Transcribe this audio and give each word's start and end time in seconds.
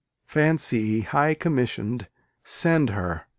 Fancy, 0.25 1.01
high 1.01 1.35
commission'd: 1.35 2.07
send 2.43 2.89
her! 2.89 3.27